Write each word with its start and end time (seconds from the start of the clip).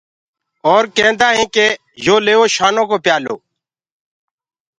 اور 0.69 0.83
ڪيندآ 0.97 1.29
هينٚ 1.37 1.51
ڪي 1.55 1.67
يو 2.05 2.15
ليوو 2.27 2.45
شانو 2.55 2.83
ڪو 2.89 2.97
پيآلو۔ 3.05 3.35